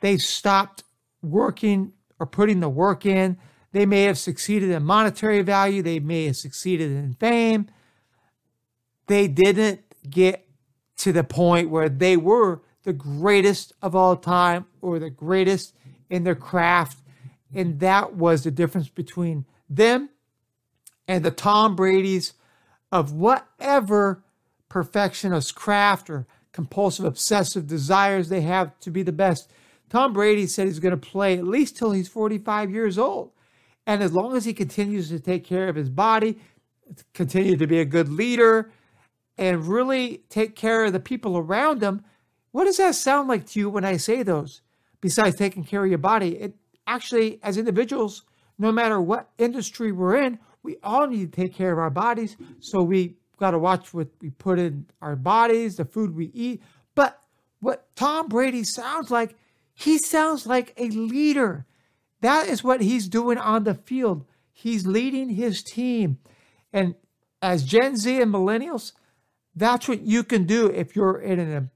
they 0.01 0.17
stopped 0.17 0.83
working 1.21 1.93
or 2.19 2.25
putting 2.25 2.59
the 2.59 2.69
work 2.69 3.05
in. 3.05 3.37
They 3.77 3.85
may 3.85 4.05
have 4.05 4.17
succeeded 4.17 4.71
in 4.71 4.81
monetary 4.81 5.43
value, 5.43 5.83
they 5.83 5.99
may 5.99 6.25
have 6.25 6.35
succeeded 6.35 6.89
in 6.89 7.13
fame. 7.13 7.67
They 9.05 9.27
didn't 9.27 9.81
get 10.09 10.47
to 10.97 11.13
the 11.13 11.23
point 11.23 11.69
where 11.69 11.87
they 11.87 12.17
were 12.17 12.63
the 12.81 12.93
greatest 12.93 13.73
of 13.83 13.95
all 13.95 14.15
time 14.15 14.65
or 14.81 14.97
the 14.97 15.11
greatest 15.11 15.75
in 16.09 16.23
their 16.23 16.33
craft. 16.33 16.97
And 17.53 17.79
that 17.79 18.15
was 18.15 18.43
the 18.43 18.49
difference 18.49 18.89
between 18.89 19.45
them 19.69 20.09
and 21.07 21.23
the 21.23 21.29
Tom 21.29 21.75
Brady's 21.75 22.33
of 22.91 23.11
whatever 23.11 24.23
perfectionist 24.69 25.53
craft 25.53 26.09
or 26.09 26.25
compulsive 26.51 27.05
obsessive 27.05 27.67
desires 27.67 28.29
they 28.29 28.41
have 28.41 28.79
to 28.79 28.89
be 28.89 29.03
the 29.03 29.11
best. 29.11 29.51
Tom 29.87 30.13
Brady 30.13 30.47
said 30.47 30.65
he's 30.65 30.79
going 30.79 30.99
to 30.99 31.07
play 31.09 31.37
at 31.37 31.45
least 31.45 31.77
till 31.77 31.91
he's 31.91 32.07
45 32.07 32.71
years 32.71 32.97
old. 32.97 33.33
And 33.87 34.03
as 34.03 34.13
long 34.13 34.35
as 34.35 34.45
he 34.45 34.53
continues 34.53 35.09
to 35.09 35.19
take 35.19 35.43
care 35.43 35.67
of 35.69 35.75
his 35.75 35.89
body, 35.89 36.37
continue 37.13 37.57
to 37.57 37.65
be 37.65 37.79
a 37.79 37.85
good 37.85 38.09
leader, 38.09 38.71
and 39.37 39.65
really 39.67 40.23
take 40.29 40.55
care 40.55 40.85
of 40.85 40.93
the 40.93 40.99
people 40.99 41.37
around 41.37 41.81
him, 41.81 42.03
what 42.51 42.65
does 42.65 42.77
that 42.77 42.95
sound 42.95 43.27
like 43.27 43.45
to 43.47 43.59
you 43.59 43.69
when 43.69 43.85
I 43.85 43.97
say 43.97 44.23
those? 44.23 44.61
Besides 44.99 45.35
taking 45.35 45.63
care 45.63 45.83
of 45.83 45.89
your 45.89 45.99
body, 45.99 46.37
it 46.37 46.55
actually, 46.85 47.39
as 47.43 47.57
individuals, 47.57 48.25
no 48.57 48.71
matter 48.71 48.99
what 48.99 49.29
industry 49.37 49.91
we're 49.91 50.17
in, 50.17 50.39
we 50.63 50.77
all 50.83 51.07
need 51.07 51.31
to 51.31 51.41
take 51.41 51.55
care 51.55 51.71
of 51.71 51.79
our 51.79 51.89
bodies. 51.89 52.35
So 52.59 52.83
we 52.83 53.15
got 53.39 53.51
to 53.51 53.59
watch 53.59 53.93
what 53.93 54.09
we 54.21 54.31
put 54.31 54.59
in 54.59 54.87
our 55.01 55.15
bodies, 55.15 55.75
the 55.75 55.85
food 55.85 56.15
we 56.15 56.31
eat. 56.33 56.61
But 56.95 57.21
what 57.59 57.87
Tom 57.95 58.27
Brady 58.27 58.63
sounds 58.63 59.11
like, 59.11 59.35
he 59.75 59.97
sounds 59.97 60.45
like 60.47 60.73
a 60.77 60.89
leader. 60.89 61.65
That 62.21 62.47
is 62.47 62.63
what 62.63 62.81
he's 62.81 63.07
doing 63.07 63.37
on 63.37 63.63
the 63.63 63.73
field. 63.75 64.25
He's 64.51 64.87
leading 64.87 65.29
his 65.29 65.63
team. 65.63 66.17
And 66.73 66.95
as 67.41 67.63
Gen 67.63 67.95
Z 67.95 68.21
and 68.21 68.33
millennials, 68.33 68.93
That's 69.55 69.87
what 69.87 70.01
you 70.01 70.23
can 70.23 70.45
do 70.45 70.67
if 70.69 70.95
you're 70.95 71.19
in 71.19 71.39
an 71.39 71.71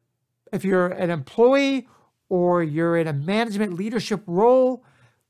if 0.54 0.64
you're 0.64 0.88
an 0.88 1.10
employee 1.10 1.88
or 2.30 2.62
you're 2.62 2.96
in 2.96 3.08
a 3.08 3.14
management 3.14 3.74
leadership 3.74 4.22
role. 4.28 4.84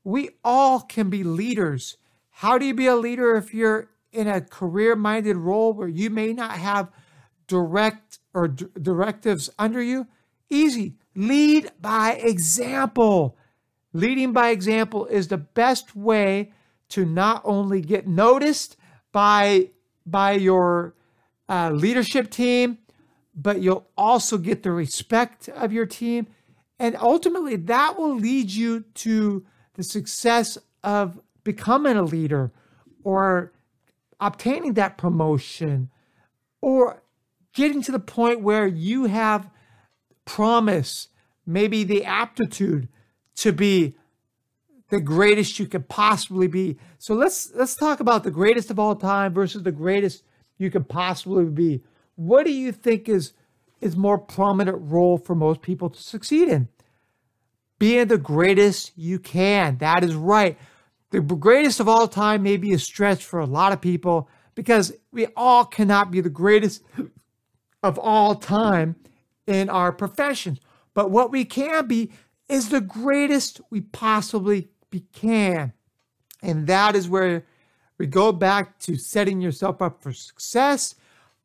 We 0.04 0.30
all 0.44 0.80
can 0.80 1.08
be 1.08 1.24
leaders. 1.24 1.96
How 2.30 2.58
do 2.58 2.66
you 2.66 2.74
be 2.74 2.86
a 2.88 2.96
leader 2.96 3.36
if 3.36 3.54
you're 3.54 3.88
in 4.12 4.28
a 4.28 4.40
career 4.42 4.96
minded 4.96 5.36
role 5.36 5.72
where 5.72 5.88
you 5.88 6.10
may 6.10 6.34
not 6.34 6.52
have 6.52 6.90
direct 7.46 8.18
or 8.34 8.48
d- 8.48 8.66
directives 8.80 9.48
under 9.58 9.80
you? 9.80 10.06
Easy. 10.50 10.96
Lead 11.14 11.70
by 11.80 12.14
example. 12.14 13.38
Leading 13.92 14.32
by 14.32 14.50
example 14.50 15.06
is 15.06 15.28
the 15.28 15.36
best 15.36 15.94
way 15.94 16.52
to 16.88 17.04
not 17.04 17.42
only 17.44 17.80
get 17.80 18.06
noticed 18.06 18.76
by 19.12 19.70
by 20.04 20.32
your 20.32 20.94
uh, 21.48 21.70
leadership 21.70 22.30
team, 22.30 22.78
but 23.34 23.60
you'll 23.60 23.86
also 23.96 24.36
get 24.36 24.62
the 24.62 24.72
respect 24.72 25.48
of 25.48 25.72
your 25.72 25.86
team, 25.86 26.26
and 26.78 26.96
ultimately 26.96 27.56
that 27.56 27.98
will 27.98 28.14
lead 28.14 28.50
you 28.50 28.80
to 28.94 29.44
the 29.74 29.82
success 29.82 30.58
of 30.82 31.20
becoming 31.44 31.96
a 31.96 32.02
leader 32.02 32.50
or 33.04 33.52
obtaining 34.20 34.74
that 34.74 34.98
promotion 34.98 35.90
or 36.60 37.02
getting 37.54 37.82
to 37.82 37.92
the 37.92 37.98
point 37.98 38.40
where 38.40 38.66
you 38.66 39.06
have 39.06 39.50
promise, 40.24 41.08
maybe 41.46 41.84
the 41.84 42.04
aptitude 42.04 42.88
to 43.36 43.52
be 43.52 43.94
the 44.88 45.00
greatest 45.00 45.58
you 45.58 45.66
could 45.66 45.88
possibly 45.88 46.46
be. 46.46 46.78
So 46.98 47.14
let's 47.14 47.50
let's 47.54 47.74
talk 47.74 48.00
about 48.00 48.24
the 48.24 48.30
greatest 48.30 48.70
of 48.70 48.78
all 48.78 48.94
time 48.94 49.32
versus 49.32 49.62
the 49.62 49.72
greatest 49.72 50.22
you 50.58 50.70
could 50.70 50.88
possibly 50.88 51.46
be. 51.46 51.82
What 52.14 52.44
do 52.44 52.52
you 52.52 52.72
think 52.72 53.08
is 53.08 53.32
is 53.80 53.96
more 53.96 54.18
prominent 54.18 54.78
role 54.80 55.18
for 55.18 55.34
most 55.34 55.62
people 55.62 55.90
to 55.90 56.00
succeed 56.00 56.48
in? 56.48 56.68
Being 57.78 58.08
the 58.08 58.18
greatest 58.18 58.92
you 58.96 59.18
can. 59.18 59.78
That 59.78 60.04
is 60.04 60.14
right. 60.14 60.58
The 61.10 61.20
greatest 61.20 61.80
of 61.80 61.88
all 61.88 62.06
time 62.06 62.42
may 62.42 62.56
be 62.56 62.72
a 62.72 62.78
stretch 62.78 63.24
for 63.24 63.40
a 63.40 63.46
lot 63.46 63.72
of 63.72 63.80
people 63.80 64.28
because 64.54 64.92
we 65.10 65.26
all 65.36 65.64
cannot 65.64 66.10
be 66.10 66.20
the 66.20 66.30
greatest 66.30 66.82
of 67.82 67.98
all 67.98 68.34
time 68.34 68.96
in 69.46 69.68
our 69.68 69.92
professions. 69.92 70.60
But 70.94 71.10
what 71.10 71.30
we 71.30 71.44
can 71.44 71.86
be 71.86 72.12
is 72.52 72.68
the 72.68 72.82
greatest 72.82 73.62
we 73.70 73.80
possibly 73.80 74.68
can. 75.14 75.72
And 76.42 76.66
that 76.66 76.94
is 76.94 77.08
where 77.08 77.46
we 77.96 78.06
go 78.06 78.30
back 78.30 78.78
to 78.80 78.96
setting 78.96 79.40
yourself 79.40 79.80
up 79.80 80.02
for 80.02 80.12
success, 80.12 80.94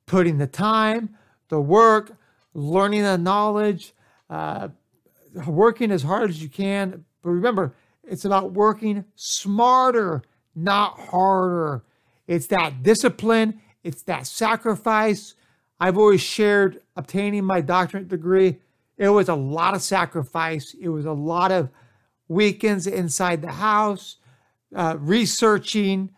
putting 0.05 0.37
the 0.37 0.47
time, 0.47 1.15
the 1.47 1.61
work, 1.61 2.17
learning 2.53 3.03
the 3.03 3.17
knowledge, 3.17 3.93
uh, 4.29 4.67
working 5.45 5.91
as 5.91 6.03
hard 6.03 6.29
as 6.29 6.43
you 6.43 6.49
can. 6.49 7.05
But 7.23 7.29
remember, 7.29 7.73
it's 8.03 8.25
about 8.25 8.51
working 8.51 9.05
smarter, 9.15 10.23
not 10.55 10.99
harder. 10.99 11.83
It's 12.27 12.47
that 12.47 12.83
discipline, 12.83 13.61
it's 13.81 14.03
that 14.03 14.27
sacrifice. 14.27 15.35
I've 15.79 15.97
always 15.97 16.21
shared 16.21 16.81
obtaining 16.97 17.45
my 17.45 17.61
doctorate 17.61 18.09
degree. 18.09 18.57
It 18.97 19.09
was 19.09 19.29
a 19.29 19.35
lot 19.35 19.75
of 19.75 19.81
sacrifice, 19.81 20.75
it 20.79 20.89
was 20.89 21.05
a 21.05 21.11
lot 21.11 21.51
of 21.51 21.69
weekends 22.27 22.87
inside 22.87 23.41
the 23.41 23.51
house, 23.51 24.17
uh, 24.75 24.95
researching, 24.99 26.11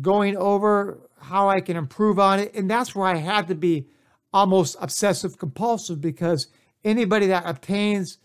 going 0.00 0.36
over 0.36 0.98
how 1.20 1.48
I 1.48 1.60
can 1.60 1.76
improve 1.76 2.18
on 2.18 2.40
it. 2.40 2.54
And 2.54 2.70
that's 2.70 2.94
where 2.94 3.06
I 3.06 3.16
had 3.16 3.48
to 3.48 3.54
be 3.54 3.88
almost 4.32 4.76
obsessive 4.80 5.38
compulsive 5.38 6.00
because 6.00 6.48
anybody 6.84 7.26
that 7.28 7.46
obtains 7.46 8.18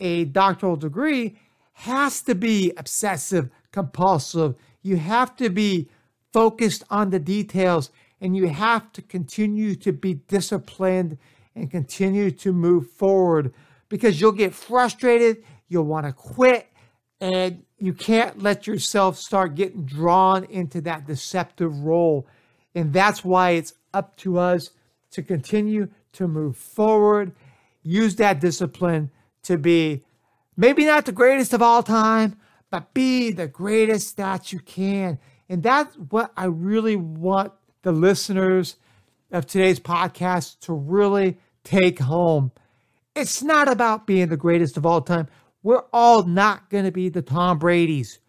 a 0.00 0.26
doctoral 0.26 0.76
degree 0.76 1.38
has 1.72 2.22
to 2.22 2.34
be 2.34 2.72
obsessive 2.76 3.50
compulsive. 3.72 4.54
You 4.82 4.96
have 4.96 5.36
to 5.36 5.50
be 5.50 5.88
focused 6.32 6.84
on 6.90 7.10
the 7.10 7.18
details 7.18 7.90
and 8.20 8.36
you 8.36 8.48
have 8.48 8.92
to 8.92 9.02
continue 9.02 9.74
to 9.76 9.92
be 9.92 10.14
disciplined 10.14 11.18
and 11.56 11.70
continue 11.70 12.30
to 12.30 12.52
move 12.52 12.88
forward 12.90 13.52
because 13.88 14.20
you'll 14.20 14.32
get 14.32 14.54
frustrated, 14.54 15.42
you'll 15.68 15.84
want 15.84 16.06
to 16.06 16.12
quit, 16.12 16.68
and 17.20 17.64
you 17.78 17.94
can't 17.94 18.42
let 18.42 18.66
yourself 18.66 19.16
start 19.16 19.54
getting 19.54 19.84
drawn 19.84 20.44
into 20.44 20.80
that 20.82 21.06
deceptive 21.06 21.80
role. 21.80 22.26
And 22.74 22.92
that's 22.92 23.24
why 23.24 23.52
it's 23.52 23.72
up 23.94 24.16
to 24.18 24.38
us 24.38 24.70
to 25.12 25.22
continue 25.22 25.88
to 26.12 26.28
move 26.28 26.56
forward, 26.56 27.32
use 27.82 28.16
that 28.16 28.40
discipline 28.40 29.10
to 29.44 29.56
be 29.56 30.04
maybe 30.56 30.84
not 30.84 31.06
the 31.06 31.12
greatest 31.12 31.54
of 31.54 31.62
all 31.62 31.82
time, 31.82 32.36
but 32.70 32.92
be 32.92 33.30
the 33.30 33.46
greatest 33.46 34.16
that 34.18 34.52
you 34.52 34.58
can. 34.58 35.18
And 35.48 35.62
that's 35.62 35.96
what 35.96 36.32
I 36.36 36.46
really 36.46 36.96
want 36.96 37.52
the 37.82 37.92
listeners 37.92 38.76
of 39.30 39.46
today's 39.46 39.80
podcast 39.80 40.60
to 40.60 40.72
really 40.72 41.38
take 41.66 41.98
home. 41.98 42.52
It's 43.14 43.42
not 43.42 43.68
about 43.68 44.06
being 44.06 44.28
the 44.28 44.36
greatest 44.36 44.76
of 44.76 44.86
all 44.86 45.02
time. 45.02 45.28
We're 45.62 45.84
all 45.92 46.22
not 46.22 46.70
going 46.70 46.84
to 46.84 46.92
be 46.92 47.08
the 47.08 47.22
Tom 47.22 47.58
Brady's. 47.58 48.20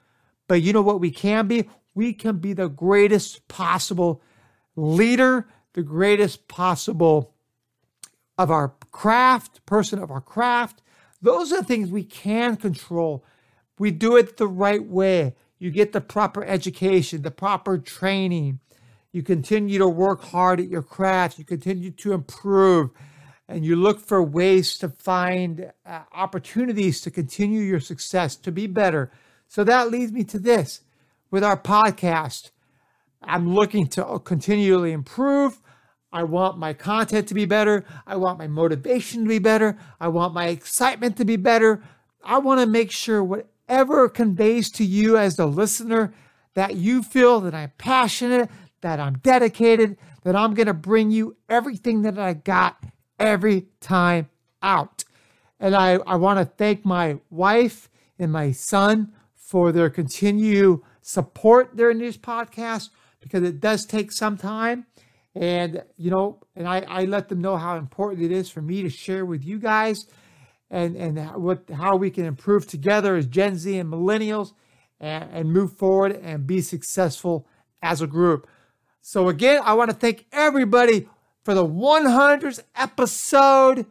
But 0.47 0.61
you 0.61 0.73
know 0.73 0.81
what 0.81 0.99
we 0.99 1.11
can 1.11 1.47
be? 1.47 1.69
We 1.93 2.13
can 2.13 2.37
be 2.37 2.53
the 2.53 2.67
greatest 2.67 3.47
possible 3.47 4.21
leader, 4.75 5.47
the 5.73 5.83
greatest 5.83 6.47
possible 6.47 7.35
of 8.37 8.49
our 8.49 8.73
craft, 8.91 9.65
person 9.65 9.99
of 9.99 10.09
our 10.09 10.21
craft. 10.21 10.81
Those 11.21 11.51
are 11.51 11.63
things 11.63 11.91
we 11.91 12.03
can 12.03 12.55
control. 12.55 13.23
We 13.77 13.91
do 13.91 14.15
it 14.15 14.37
the 14.37 14.47
right 14.47 14.83
way. 14.83 15.35
You 15.59 15.71
get 15.71 15.91
the 15.91 16.01
proper 16.01 16.43
education, 16.43 17.23
the 17.23 17.31
proper 17.31 17.77
training. 17.77 18.59
You 19.11 19.23
continue 19.23 19.79
to 19.79 19.87
work 19.87 20.23
hard 20.23 20.59
at 20.59 20.69
your 20.69 20.83
craft. 20.83 21.39
You 21.39 21.45
continue 21.45 21.91
to 21.91 22.13
improve 22.13 22.91
and 23.47 23.65
you 23.65 23.75
look 23.75 23.99
for 23.99 24.21
ways 24.21 24.77
to 24.77 24.89
find 24.89 25.71
uh, 25.85 26.01
opportunities 26.13 26.99
to 27.01 27.11
continue 27.11 27.61
your 27.61 27.79
success, 27.79 28.35
to 28.35 28.51
be 28.51 28.67
better. 28.67 29.11
So 29.47 29.63
that 29.63 29.89
leads 29.89 30.11
me 30.11 30.23
to 30.25 30.39
this 30.39 30.81
with 31.31 31.43
our 31.43 31.57
podcast. 31.57 32.51
I'm 33.21 33.53
looking 33.53 33.87
to 33.87 34.19
continually 34.19 34.91
improve. 34.91 35.61
I 36.11 36.23
want 36.23 36.57
my 36.57 36.73
content 36.73 37.27
to 37.29 37.33
be 37.33 37.45
better. 37.45 37.85
I 38.05 38.15
want 38.17 38.39
my 38.39 38.47
motivation 38.47 39.23
to 39.23 39.29
be 39.29 39.39
better. 39.39 39.77
I 39.99 40.09
want 40.09 40.33
my 40.33 40.47
excitement 40.47 41.17
to 41.17 41.25
be 41.25 41.35
better. 41.35 41.83
I 42.23 42.39
want 42.39 42.59
to 42.61 42.67
make 42.67 42.91
sure 42.91 43.23
whatever 43.23 44.09
conveys 44.09 44.69
to 44.71 44.85
you 44.85 45.17
as 45.17 45.35
the 45.35 45.45
listener 45.45 46.13
that 46.53 46.75
you 46.75 47.03
feel 47.03 47.39
that 47.41 47.53
I'm 47.53 47.71
passionate, 47.77 48.49
that 48.81 48.99
I'm 48.99 49.19
dedicated, 49.19 49.97
that 50.23 50.35
I'm 50.35 50.53
going 50.53 50.67
to 50.67 50.73
bring 50.73 51.11
you 51.11 51.37
everything 51.49 52.01
that 52.01 52.17
I 52.17 52.33
got 52.33 52.83
every 53.19 53.67
time 53.79 54.29
out. 54.61 55.03
And 55.59 55.75
I, 55.75 55.93
I 56.05 56.15
want 56.15 56.39
to 56.39 56.45
thank 56.45 56.85
my 56.85 57.17
wife 57.29 57.89
and 58.19 58.31
my 58.31 58.51
son 58.51 59.13
for 59.35 59.71
their 59.71 59.89
continued 59.89 60.81
support 61.01 61.75
during 61.75 61.99
this 61.99 62.17
podcast 62.17 62.89
because 63.21 63.43
it 63.43 63.59
does 63.59 63.85
take 63.85 64.11
some 64.11 64.37
time. 64.37 64.85
And, 65.35 65.83
you 65.97 66.11
know, 66.11 66.39
and 66.55 66.67
I, 66.67 66.81
I 66.87 67.05
let 67.05 67.29
them 67.29 67.41
know 67.41 67.57
how 67.57 67.77
important 67.77 68.23
it 68.23 68.31
is 68.31 68.49
for 68.49 68.61
me 68.61 68.81
to 68.81 68.89
share 68.89 69.25
with 69.25 69.45
you 69.45 69.59
guys 69.59 70.05
and, 70.69 70.95
and 70.95 71.19
what 71.41 71.69
how 71.73 71.95
we 71.95 72.09
can 72.09 72.25
improve 72.25 72.67
together 72.67 73.15
as 73.15 73.25
Gen 73.25 73.55
Z 73.55 73.77
and 73.77 73.91
millennials 73.91 74.53
and, 74.99 75.29
and 75.31 75.51
move 75.51 75.77
forward 75.77 76.19
and 76.23 76.47
be 76.47 76.61
successful 76.61 77.47
as 77.81 78.01
a 78.01 78.07
group. 78.07 78.47
So 79.01 79.29
again, 79.29 79.61
I 79.63 79.73
want 79.73 79.89
to 79.91 79.95
thank 79.95 80.25
everybody 80.31 81.07
for 81.47 81.53
the 81.53 81.65
100th 81.65 82.59
episode 82.75 83.85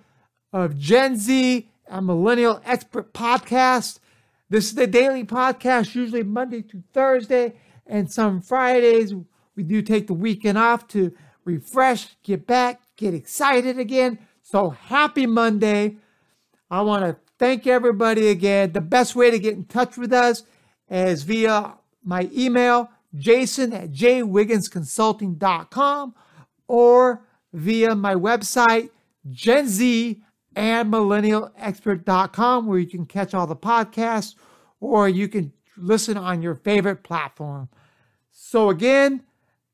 of 0.52 0.76
Gen 0.76 1.16
Z 1.16 1.66
and 1.88 2.06
Millennial 2.06 2.60
Expert 2.66 3.14
Podcast. 3.14 3.98
This 4.50 4.66
is 4.66 4.74
the 4.74 4.86
daily 4.86 5.24
podcast, 5.24 5.94
usually 5.94 6.22
Monday 6.22 6.60
to 6.60 6.82
Thursday, 6.92 7.54
and 7.86 8.12
some 8.12 8.42
Fridays. 8.42 9.14
We 9.54 9.62
do 9.62 9.80
take 9.80 10.06
the 10.06 10.12
weekend 10.12 10.58
off 10.58 10.86
to 10.88 11.14
refresh, 11.46 12.14
get 12.22 12.46
back, 12.46 12.82
get 12.94 13.14
excited 13.14 13.78
again. 13.78 14.18
So 14.42 14.68
happy 14.68 15.24
Monday. 15.24 15.96
I 16.70 16.82
want 16.82 17.06
to 17.06 17.16
thank 17.38 17.66
everybody 17.66 18.28
again. 18.28 18.72
The 18.72 18.82
best 18.82 19.16
way 19.16 19.30
to 19.30 19.38
get 19.38 19.54
in 19.54 19.64
touch 19.64 19.96
with 19.96 20.12
us 20.12 20.42
is 20.90 21.22
via 21.22 21.78
my 22.04 22.28
email, 22.36 22.90
jason 23.14 23.72
at 23.72 23.92
jwigginsconsulting.com 23.92 26.14
or 26.68 27.25
via 27.52 27.94
my 27.94 28.14
website, 28.14 28.90
Gen 29.30 29.68
Z 29.68 30.22
and 30.54 30.92
millennialexpert.com, 30.92 32.66
where 32.66 32.78
you 32.78 32.86
can 32.86 33.06
catch 33.06 33.34
all 33.34 33.46
the 33.46 33.56
podcasts 33.56 34.34
or 34.80 35.08
you 35.08 35.28
can 35.28 35.52
listen 35.76 36.16
on 36.16 36.42
your 36.42 36.54
favorite 36.54 37.02
platform. 37.02 37.68
So, 38.30 38.70
again, 38.70 39.22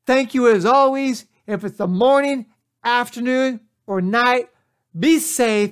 thank 0.05 0.33
you 0.33 0.49
as 0.49 0.65
always. 0.65 1.25
If 1.45 1.63
it's 1.63 1.77
the 1.77 1.87
morning, 1.87 2.45
afternoon, 2.83 3.61
or 3.87 4.01
night. 4.01 4.49
Be 4.97 5.19
safe, 5.19 5.71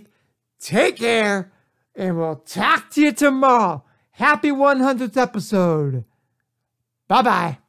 take 0.60 0.98
care, 0.98 1.52
and 1.96 2.18
we'll 2.18 2.38
talk 2.38 2.90
to 2.92 3.02
you 3.02 3.12
tomorrow. 3.12 3.84
Happy 4.12 4.50
100th 4.50 5.18
episode. 5.18 6.06
Bye 7.08 7.22
bye. 7.22 7.61